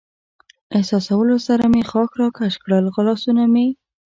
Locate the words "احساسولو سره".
0.77-1.63